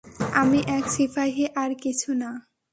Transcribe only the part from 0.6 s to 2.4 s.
এক সিপাহী আর কিছু না।